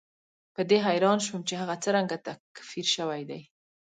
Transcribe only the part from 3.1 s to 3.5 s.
دی.